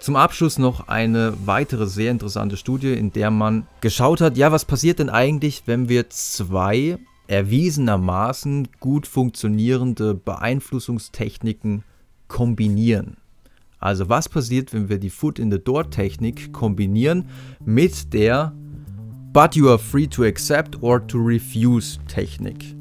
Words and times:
Zum 0.00 0.16
Abschluss 0.16 0.58
noch 0.58 0.88
eine 0.88 1.34
weitere 1.44 1.86
sehr 1.86 2.10
interessante 2.10 2.56
Studie, 2.56 2.94
in 2.94 3.12
der 3.12 3.30
man 3.30 3.66
geschaut 3.82 4.22
hat, 4.22 4.38
ja, 4.38 4.50
was 4.50 4.64
passiert 4.64 4.98
denn 4.98 5.10
eigentlich, 5.10 5.64
wenn 5.66 5.90
wir 5.90 6.08
zwei 6.08 6.98
erwiesenermaßen 7.26 8.68
gut 8.80 9.06
funktionierende 9.06 10.14
Beeinflussungstechniken 10.14 11.84
kombinieren. 12.28 13.18
Also 13.78 14.08
was 14.08 14.30
passiert, 14.30 14.72
wenn 14.72 14.88
wir 14.88 14.98
die 14.98 15.10
Foot 15.10 15.38
in 15.38 15.52
the 15.52 15.62
Door 15.62 15.90
Technik 15.90 16.50
kombinieren 16.50 17.28
mit 17.62 18.14
der 18.14 18.54
But 19.34 19.54
you 19.54 19.68
are 19.68 19.78
free 19.78 20.06
to 20.08 20.24
accept 20.24 20.82
or 20.82 21.06
to 21.06 21.18
refuse 21.18 21.98
Technik. 22.08 22.79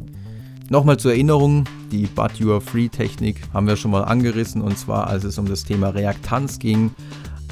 Nochmal 0.71 0.97
zur 0.97 1.11
Erinnerung, 1.13 1.65
die 1.91 2.05
But 2.05 2.33
You 2.35 2.51
Are 2.51 2.61
Free 2.61 2.89
Technik 2.89 3.41
haben 3.53 3.65
wir 3.65 3.75
schon 3.75 3.89
mal 3.89 4.03
angerissen 4.03 4.61
und 4.61 4.77
zwar 4.77 5.07
als 5.07 5.23
es 5.23 5.39
um 5.39 5.47
das 5.47 5.63
Thema 5.63 5.89
Reaktanz 5.89 6.59
ging. 6.59 6.91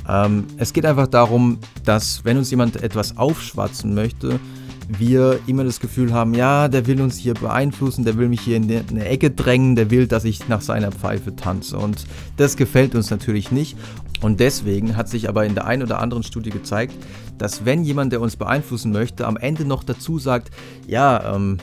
Ähm, 0.07 0.45
es 0.57 0.71
geht 0.71 0.85
einfach 0.85 1.07
darum, 1.07 1.57
dass 1.83 2.23
wenn 2.25 2.37
uns 2.37 2.51
jemand 2.51 2.75
etwas 2.83 3.17
aufschwatzen 3.17 3.95
möchte, 3.95 4.39
wir 4.87 5.39
immer 5.47 5.63
das 5.63 5.79
Gefühl 5.79 6.13
haben, 6.13 6.35
ja, 6.35 6.67
der 6.67 6.85
will 6.85 7.01
uns 7.01 7.17
hier 7.17 7.33
beeinflussen, 7.33 8.05
der 8.05 8.17
will 8.17 8.29
mich 8.29 8.41
hier 8.41 8.55
in 8.55 8.71
eine 8.71 9.05
Ecke 9.05 9.31
drängen, 9.31 9.75
der 9.75 9.89
will, 9.89 10.05
dass 10.05 10.23
ich 10.23 10.47
nach 10.47 10.61
seiner 10.61 10.91
Pfeife 10.91 11.35
tanze. 11.35 11.77
Und 11.79 12.05
das 12.37 12.55
gefällt 12.55 12.93
uns 12.93 13.09
natürlich 13.09 13.51
nicht. 13.51 13.77
Und 14.21 14.39
deswegen 14.39 14.95
hat 14.95 15.09
sich 15.09 15.27
aber 15.27 15.45
in 15.45 15.55
der 15.55 15.65
einen 15.65 15.81
oder 15.81 15.99
anderen 15.99 16.23
Studie 16.23 16.51
gezeigt, 16.51 16.93
dass 17.37 17.65
wenn 17.65 17.83
jemand, 17.83 18.13
der 18.13 18.21
uns 18.21 18.35
beeinflussen 18.35 18.91
möchte, 18.91 19.25
am 19.25 19.37
Ende 19.37 19.65
noch 19.65 19.83
dazu 19.83 20.19
sagt, 20.19 20.51
ja, 20.87 21.35
ähm, 21.35 21.57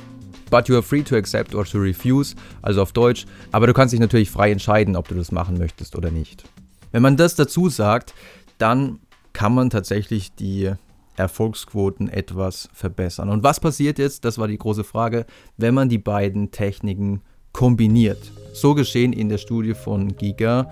but 0.51 0.69
you 0.69 0.77
are 0.77 0.83
free 0.83 1.03
to 1.03 1.16
accept 1.16 1.55
or 1.55 1.64
to 1.64 1.78
refuse, 1.78 2.34
also 2.62 2.83
auf 2.83 2.92
Deutsch. 2.92 3.27
Aber 3.53 3.67
du 3.67 3.73
kannst 3.73 3.92
dich 3.92 4.00
natürlich 4.00 4.31
frei 4.31 4.51
entscheiden, 4.53 4.97
ob 4.97 5.09
du 5.09 5.14
das 5.14 5.33
machen 5.33 5.59
möchtest 5.59 5.97
oder 5.97 6.11
nicht. 6.11 6.45
Wenn 6.92 7.03
man 7.03 7.17
das 7.17 7.34
dazu 7.34 7.69
sagt, 7.69 8.14
dann 8.59 9.01
kann 9.33 9.55
man 9.55 9.70
tatsächlich 9.70 10.34
die 10.34 10.73
Erfolgsquoten 11.17 12.09
etwas 12.09 12.69
verbessern. 12.73 13.28
Und 13.28 13.42
was 13.42 13.61
passiert 13.61 13.98
jetzt, 13.98 14.25
das 14.25 14.39
war 14.39 14.48
die 14.48 14.59
große 14.59 14.84
Frage, 14.84 15.27
wenn 15.56 15.75
man 15.75 15.89
die 15.89 15.98
beiden 15.98 16.51
Techniken 16.51 17.23
kombiniert. 17.53 18.33
So 18.53 18.75
geschehen 18.75 19.12
in 19.12 19.29
der 19.29 19.39
Studie 19.39 19.75
von 19.75 20.17
Giga 20.17 20.70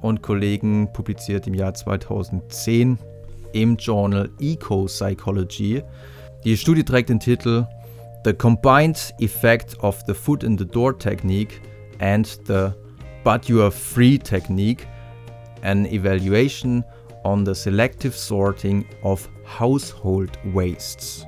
und 0.00 0.22
Kollegen 0.22 0.92
publiziert 0.92 1.46
im 1.46 1.54
Jahr 1.54 1.74
2010 1.74 2.98
im 3.52 3.76
Journal 3.76 4.30
Eco 4.40 4.84
Psychology. 4.84 5.82
Die 6.44 6.56
Studie 6.56 6.84
trägt 6.84 7.08
den 7.08 7.20
Titel 7.20 7.66
the 8.28 8.34
combined 8.34 9.14
effect 9.20 9.74
of 9.80 10.04
the 10.04 10.12
foot 10.12 10.44
in 10.44 10.54
the 10.54 10.64
door 10.64 10.92
technique 10.92 11.62
and 12.00 12.26
the 12.44 12.74
but 13.24 13.48
you 13.48 13.62
are 13.62 13.70
free 13.70 14.18
technique, 14.18 14.86
an 15.62 15.86
evaluation 15.86 16.84
on 17.24 17.42
the 17.42 17.54
selective 17.54 18.14
sorting 18.14 18.84
of 19.02 19.26
household 19.46 20.36
wastes. 20.52 21.24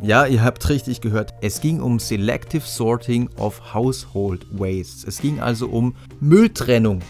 Ja, 0.00 0.26
ihr 0.26 0.40
habt 0.40 0.68
richtig 0.68 1.00
gehört. 1.00 1.34
Es 1.40 1.60
ging 1.60 1.80
um 1.80 1.98
Selective 1.98 2.64
Sorting 2.64 3.28
of 3.36 3.74
Household 3.74 4.46
Wastes. 4.52 5.02
Es 5.02 5.20
ging 5.20 5.40
also 5.40 5.66
um 5.66 5.96
Mülltrennung, 6.20 7.00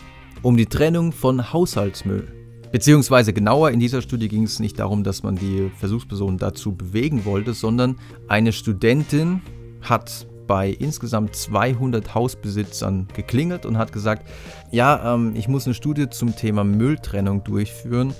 um 0.40 0.56
die 0.56 0.64
Trennung 0.64 1.12
von 1.12 1.52
Haushaltsmüll. 1.52 2.37
Beziehungsweise 2.70 3.32
genauer 3.32 3.70
in 3.70 3.80
dieser 3.80 4.02
Studie 4.02 4.28
ging 4.28 4.42
es 4.42 4.60
nicht 4.60 4.78
darum, 4.78 5.02
dass 5.04 5.22
man 5.22 5.36
die 5.36 5.70
Versuchsperson 5.78 6.36
dazu 6.36 6.74
bewegen 6.74 7.24
wollte, 7.24 7.54
sondern 7.54 7.96
eine 8.28 8.52
Studentin 8.52 9.40
hat 9.80 10.26
bei 10.46 10.70
insgesamt 10.70 11.36
200 11.36 12.14
Hausbesitzern 12.14 13.08
geklingelt 13.14 13.66
und 13.66 13.78
hat 13.78 13.92
gesagt, 13.92 14.28
ja, 14.70 15.14
ähm, 15.14 15.34
ich 15.36 15.46
muss 15.46 15.66
eine 15.66 15.74
Studie 15.74 16.08
zum 16.10 16.34
Thema 16.34 16.64
Mülltrennung 16.64 17.44
durchführen 17.44 18.14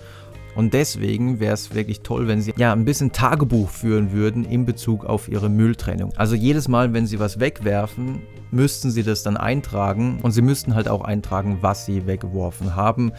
und 0.59 0.75
deswegen 0.75 1.39
wäre 1.39 1.55
es 1.55 1.73
wirklich 1.73 2.01
toll, 2.01 2.27
wenn 2.27 2.41
Sie 2.41 2.53
ja 2.57 2.73
ein 2.73 2.85
bisschen 2.85 3.13
Tagebuch 3.13 3.71
führen 3.71 4.11
würden 4.11 4.45
in 4.45 4.67
Bezug 4.67 5.05
auf 5.05 5.29
Ihre 5.29 5.49
Mülltrennung. 5.49 6.13
Also 6.17 6.35
jedes 6.35 6.67
Mal, 6.67 6.93
wenn 6.93 7.07
Sie 7.07 7.21
was 7.21 7.39
wegwerfen, 7.39 8.23
müssten 8.51 8.91
Sie 8.91 9.05
das 9.05 9.23
dann 9.23 9.37
eintragen 9.37 10.19
und 10.21 10.33
Sie 10.33 10.43
müssten 10.43 10.75
halt 10.75 10.89
auch 10.89 11.03
eintragen, 11.03 11.59
was 11.61 11.87
Sie 11.87 12.09
weggeworfen 12.09 12.75
haben 12.75 13.13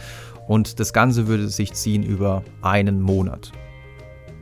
und 0.48 0.80
das 0.80 0.92
Ganze 0.92 1.28
würde 1.28 1.48
sich 1.48 1.72
ziehen 1.72 2.02
über 2.02 2.44
einen 2.60 3.00
Monat. 3.00 3.52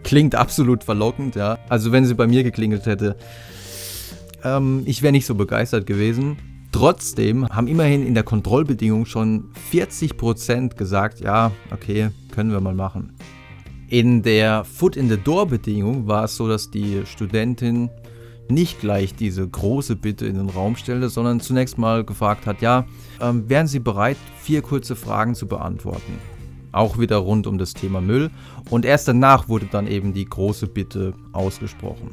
Klingt 0.03 0.35
absolut 0.35 0.83
verlockend, 0.83 1.37
ja. 1.37 1.61
Also 1.69 1.93
wenn 1.93 2.05
sie 2.05 2.15
bei 2.15 2.27
mir 2.27 2.43
geklingelt 2.43 2.87
hätte, 2.87 3.17
ähm, 4.43 4.83
ich 4.87 5.03
wäre 5.03 5.13
nicht 5.13 5.27
so 5.27 5.37
begeistert 5.37 5.87
gewesen. 5.87 6.58
Trotzdem 6.78 7.49
haben 7.49 7.66
immerhin 7.66 8.06
in 8.06 8.15
der 8.15 8.22
Kontrollbedingung 8.22 9.05
schon 9.05 9.50
40% 9.72 10.77
gesagt, 10.77 11.19
ja, 11.19 11.50
okay, 11.72 12.11
können 12.31 12.53
wir 12.53 12.61
mal 12.61 12.72
machen. 12.72 13.16
In 13.89 14.22
der 14.22 14.62
Foot 14.62 14.97
in 14.97 15.09
the 15.09 15.17
Door 15.17 15.49
Bedingung 15.49 16.06
war 16.06 16.22
es 16.22 16.37
so, 16.37 16.47
dass 16.47 16.71
die 16.71 17.03
Studentin 17.05 17.91
nicht 18.49 18.78
gleich 18.78 19.17
diese 19.17 19.49
große 19.49 19.97
Bitte 19.97 20.27
in 20.27 20.37
den 20.37 20.50
Raum 20.50 20.77
stellte, 20.77 21.09
sondern 21.09 21.41
zunächst 21.41 21.78
mal 21.78 22.05
gefragt 22.05 22.47
hat, 22.47 22.62
ja, 22.62 22.87
ähm, 23.21 23.49
wären 23.49 23.67
Sie 23.67 23.81
bereit, 23.81 24.17
vier 24.41 24.62
kurze 24.62 24.94
Fragen 24.94 25.34
zu 25.34 25.49
beantworten? 25.49 26.21
Auch 26.71 26.97
wieder 26.97 27.17
rund 27.17 27.49
um 27.49 27.59
das 27.59 27.75
Thema 27.75 28.00
Müll. 28.00 28.31
Und 28.71 28.84
erst 28.84 29.09
danach 29.09 29.49
wurde 29.49 29.67
dann 29.69 29.88
eben 29.88 30.12
die 30.12 30.27
große 30.27 30.69
Bitte 30.69 31.12
ausgesprochen. 31.33 32.11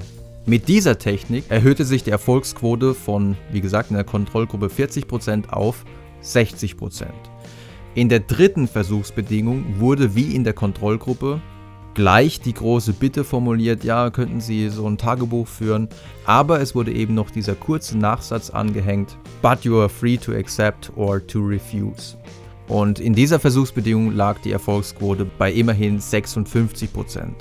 Mit 0.47 0.67
dieser 0.67 0.99
Technik 0.99 1.45
erhöhte 1.49 1.85
sich 1.85 2.03
die 2.03 2.11
Erfolgsquote 2.11 2.93
von, 2.93 3.35
wie 3.51 3.61
gesagt, 3.61 3.89
in 3.89 3.95
der 3.95 4.05
Kontrollgruppe 4.05 4.67
40% 4.67 5.49
auf 5.49 5.85
60%. 6.21 7.07
In 7.95 8.09
der 8.09 8.19
dritten 8.19 8.67
Versuchsbedingung 8.67 9.79
wurde 9.79 10.13
wie 10.13 10.35
in 10.35 10.43
der 10.43 10.53
Kontrollgruppe 10.53 11.41
gleich 11.95 12.41
die 12.41 12.53
große 12.53 12.93
Bitte 12.93 13.23
formuliert, 13.23 13.83
ja, 13.83 14.11
könnten 14.11 14.39
Sie 14.39 14.69
so 14.69 14.87
ein 14.87 14.99
Tagebuch 14.99 15.47
führen, 15.47 15.89
aber 16.27 16.59
es 16.59 16.75
wurde 16.75 16.93
eben 16.93 17.15
noch 17.15 17.31
dieser 17.31 17.55
kurze 17.55 17.97
Nachsatz 17.97 18.51
angehängt, 18.51 19.17
but 19.41 19.63
you 19.63 19.79
are 19.79 19.89
free 19.89 20.17
to 20.17 20.31
accept 20.33 20.91
or 20.95 21.25
to 21.25 21.39
refuse. 21.39 22.17
Und 22.67 22.99
in 22.99 23.13
dieser 23.13 23.39
Versuchsbedingung 23.39 24.11
lag 24.11 24.39
die 24.41 24.51
Erfolgsquote 24.51 25.25
bei 25.25 25.51
immerhin 25.51 25.99
56%. 25.99 27.33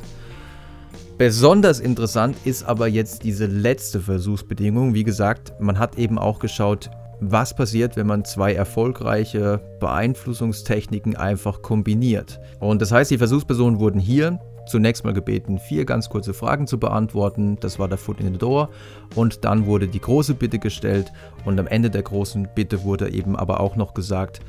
Besonders 1.17 1.79
interessant 1.79 2.37
ist 2.45 2.65
aber 2.65 2.89
jetzt 2.89 3.23
diese 3.23 3.47
letzte 3.47 4.01
Versuchsbedingung. 4.01 4.95
Wie 4.95 5.05
gesagt, 5.05 5.53
man 5.61 5.79
hat 5.79 5.97
eben 5.97 6.19
auch 6.19 6.41
geschaut, 6.41 6.91
was 7.21 7.55
passiert, 7.55 7.97
wenn 7.97 8.09
man 8.09 8.25
zwei 8.25 8.53
erfolgreiche 8.53 9.61
Beeinflussungstechniken 9.79 11.15
einfach 11.15 11.63
kombiniert. 11.63 12.41
Und 12.59 12.83
das 12.83 12.91
heißt, 12.91 13.13
die 13.13 13.19
Versuchspersonen 13.19 13.79
wurden 13.79 14.01
hier 14.01 14.41
zunächst 14.67 15.05
mal 15.05 15.15
gebeten, 15.15 15.61
vier 15.61 15.85
ganz 15.85 16.09
kurze 16.09 16.35
Fragen 16.35 16.67
zu 16.67 16.79
beantworten. 16.81 17.59
Das 17.61 17.79
war 17.79 17.87
der 17.87 17.99
Foot 17.99 18.19
in 18.19 18.33
the 18.33 18.39
Door. 18.39 18.71
Und 19.15 19.45
dann 19.45 19.67
wurde 19.67 19.87
die 19.87 20.01
große 20.01 20.35
Bitte 20.35 20.59
gestellt. 20.59 21.13
Und 21.45 21.61
am 21.61 21.69
Ende 21.69 21.91
der 21.91 22.03
großen 22.03 22.49
Bitte 22.57 22.83
wurde 22.83 23.11
eben 23.11 23.37
aber 23.37 23.61
auch 23.61 23.77
noch 23.77 23.95
gesagt, 23.95 24.41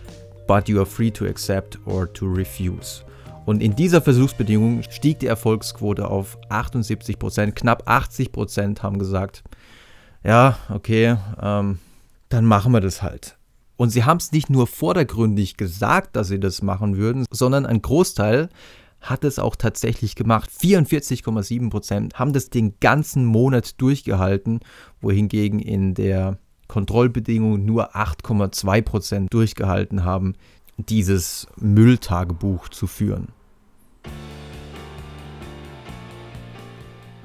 but 0.47 0.67
you 0.67 0.77
are 0.77 0.85
free 0.85 1.11
to 1.11 1.25
accept 1.25 1.77
or 1.85 2.11
to 2.11 2.25
refuse. 2.25 3.03
Und 3.45 3.61
in 3.61 3.75
dieser 3.75 4.01
Versuchsbedingung 4.01 4.83
stieg 4.89 5.19
die 5.19 5.27
Erfolgsquote 5.27 6.07
auf 6.07 6.37
78%. 6.49 7.51
Knapp 7.51 7.87
80% 7.87 8.81
haben 8.81 8.97
gesagt, 8.97 9.43
ja, 10.23 10.57
okay, 10.69 11.17
ähm, 11.41 11.79
dann 12.29 12.45
machen 12.45 12.73
wir 12.73 12.81
das 12.81 13.03
halt. 13.03 13.37
Und 13.77 13.89
sie 13.89 14.03
haben 14.03 14.17
es 14.17 14.31
nicht 14.31 14.49
nur 14.49 14.67
vordergründig 14.67 15.57
gesagt, 15.57 16.15
dass 16.15 16.29
sie 16.29 16.39
das 16.39 16.61
machen 16.61 16.97
würden, 16.97 17.25
sondern 17.29 17.65
ein 17.65 17.81
Großteil 17.81 18.49
hat 19.01 19.23
es 19.23 19.37
auch 19.37 19.55
tatsächlich 19.55 20.15
gemacht. 20.15 20.49
44,7 20.49 21.69
Prozent 21.69 22.17
haben 22.17 22.33
das 22.33 22.49
den 22.49 22.79
ganzen 22.79 23.25
Monat 23.25 23.79
durchgehalten, 23.79 24.61
wohingegen 25.01 25.59
in 25.59 25.93
der 25.93 26.39
Kontrollbedingung 26.67 27.63
nur 27.63 27.95
8,2 27.95 28.81
Prozent 28.81 29.33
durchgehalten 29.33 30.03
haben, 30.03 30.33
dieses 30.77 31.47
Mülltagebuch 31.57 32.69
zu 32.69 32.87
führen. 32.87 33.29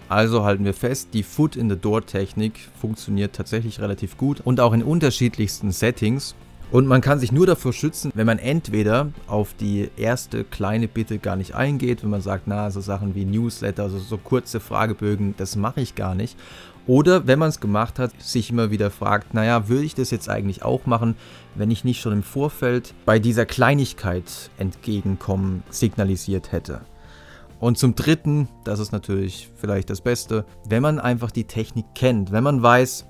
Also 0.08 0.44
halten 0.44 0.64
wir 0.64 0.74
fest, 0.74 1.10
die 1.12 1.22
Foot 1.22 1.54
in 1.54 1.70
the 1.70 1.76
Door 1.76 2.04
Technik 2.06 2.68
funktioniert 2.80 3.32
tatsächlich 3.32 3.80
relativ 3.80 4.16
gut 4.16 4.40
und 4.40 4.58
auch 4.58 4.72
in 4.72 4.82
unterschiedlichsten 4.82 5.70
Settings. 5.70 6.34
Und 6.72 6.86
man 6.86 7.00
kann 7.00 7.18
sich 7.18 7.32
nur 7.32 7.46
davor 7.46 7.72
schützen, 7.72 8.12
wenn 8.14 8.26
man 8.26 8.38
entweder 8.38 9.08
auf 9.26 9.54
die 9.54 9.90
erste 9.96 10.44
kleine 10.44 10.86
Bitte 10.86 11.18
gar 11.18 11.34
nicht 11.34 11.54
eingeht, 11.54 12.04
wenn 12.04 12.10
man 12.10 12.20
sagt, 12.20 12.44
na, 12.46 12.70
so 12.70 12.80
Sachen 12.80 13.16
wie 13.16 13.24
Newsletter, 13.24 13.82
also 13.82 13.98
so 13.98 14.16
kurze 14.18 14.60
Fragebögen, 14.60 15.34
das 15.36 15.56
mache 15.56 15.80
ich 15.80 15.96
gar 15.96 16.14
nicht. 16.14 16.38
Oder 16.86 17.26
wenn 17.26 17.40
man 17.40 17.48
es 17.48 17.60
gemacht 17.60 17.98
hat, 17.98 18.12
sich 18.22 18.50
immer 18.50 18.70
wieder 18.70 18.90
fragt, 18.90 19.34
naja, 19.34 19.68
würde 19.68 19.84
ich 19.84 19.96
das 19.96 20.12
jetzt 20.12 20.28
eigentlich 20.28 20.62
auch 20.62 20.86
machen, 20.86 21.16
wenn 21.56 21.72
ich 21.72 21.84
nicht 21.84 22.00
schon 22.00 22.12
im 22.12 22.22
Vorfeld 22.22 22.94
bei 23.04 23.18
dieser 23.18 23.46
Kleinigkeit 23.46 24.50
entgegenkommen 24.56 25.64
signalisiert 25.70 26.52
hätte. 26.52 26.82
Und 27.58 27.78
zum 27.78 27.96
Dritten, 27.96 28.48
das 28.64 28.78
ist 28.78 28.92
natürlich 28.92 29.50
vielleicht 29.56 29.90
das 29.90 30.00
Beste, 30.00 30.46
wenn 30.68 30.82
man 30.82 30.98
einfach 31.00 31.32
die 31.32 31.44
Technik 31.44 31.86
kennt, 31.94 32.32
wenn 32.32 32.44
man 32.44 32.62
weiß, 32.62 33.06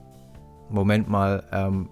Moment 0.70 1.08
mal, 1.08 1.44
ähm, 1.52 1.88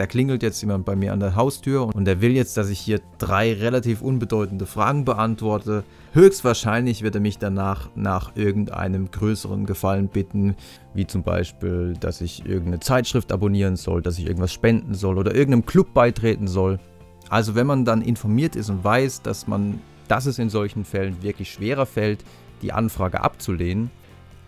da 0.00 0.06
klingelt 0.06 0.42
jetzt 0.42 0.62
jemand 0.62 0.86
bei 0.86 0.96
mir 0.96 1.12
an 1.12 1.20
der 1.20 1.36
Haustür 1.36 1.94
und 1.94 2.06
der 2.06 2.22
will 2.22 2.32
jetzt, 2.32 2.56
dass 2.56 2.70
ich 2.70 2.80
hier 2.80 3.02
drei 3.18 3.52
relativ 3.52 4.00
unbedeutende 4.00 4.64
Fragen 4.64 5.04
beantworte. 5.04 5.84
Höchstwahrscheinlich 6.14 7.02
wird 7.02 7.16
er 7.16 7.20
mich 7.20 7.36
danach 7.36 7.90
nach 7.94 8.34
irgendeinem 8.34 9.10
größeren 9.10 9.66
Gefallen 9.66 10.08
bitten, 10.08 10.56
wie 10.94 11.06
zum 11.06 11.22
Beispiel, 11.22 11.92
dass 12.00 12.22
ich 12.22 12.46
irgendeine 12.46 12.80
Zeitschrift 12.80 13.30
abonnieren 13.30 13.76
soll, 13.76 14.00
dass 14.00 14.18
ich 14.18 14.26
irgendwas 14.26 14.54
spenden 14.54 14.94
soll 14.94 15.18
oder 15.18 15.34
irgendeinem 15.34 15.66
Club 15.66 15.92
beitreten 15.92 16.48
soll. 16.48 16.78
Also 17.28 17.54
wenn 17.54 17.66
man 17.66 17.84
dann 17.84 18.00
informiert 18.00 18.56
ist 18.56 18.70
und 18.70 18.82
weiß, 18.82 19.20
dass 19.20 19.48
man, 19.48 19.80
dass 20.08 20.24
es 20.24 20.38
in 20.38 20.48
solchen 20.48 20.86
Fällen 20.86 21.22
wirklich 21.22 21.52
schwerer 21.52 21.84
fällt, 21.84 22.24
die 22.62 22.72
Anfrage 22.72 23.20
abzulehnen, 23.20 23.90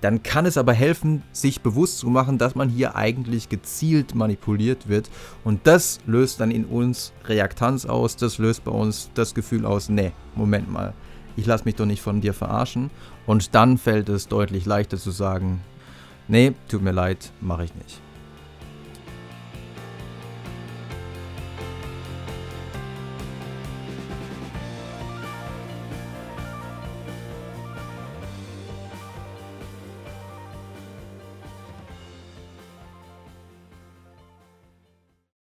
dann 0.02 0.24
kann 0.24 0.46
es 0.46 0.58
aber 0.58 0.72
helfen, 0.72 1.22
sich 1.32 1.62
bewusst 1.62 1.98
zu 1.98 2.08
machen, 2.10 2.36
dass 2.36 2.56
man 2.56 2.68
hier 2.68 2.96
eigentlich 2.96 3.48
gezielt 3.48 4.16
manipuliert 4.16 4.88
wird. 4.88 5.08
Und 5.44 5.60
das 5.64 6.00
löst 6.06 6.40
dann 6.40 6.50
in 6.50 6.64
uns 6.64 7.12
Reaktanz 7.26 7.86
aus, 7.86 8.16
das 8.16 8.38
löst 8.38 8.64
bei 8.64 8.72
uns 8.72 9.10
das 9.14 9.32
Gefühl 9.32 9.64
aus, 9.64 9.88
nee, 9.88 10.10
Moment 10.34 10.70
mal, 10.70 10.92
ich 11.36 11.46
lasse 11.46 11.64
mich 11.64 11.76
doch 11.76 11.86
nicht 11.86 12.02
von 12.02 12.20
dir 12.20 12.34
verarschen. 12.34 12.90
Und 13.26 13.54
dann 13.54 13.78
fällt 13.78 14.08
es 14.08 14.26
deutlich 14.26 14.66
leichter 14.66 14.98
zu 14.98 15.12
sagen, 15.12 15.60
nee, 16.26 16.52
tut 16.68 16.82
mir 16.82 16.92
leid, 16.92 17.30
mache 17.40 17.64
ich 17.64 17.74
nicht. 17.76 18.00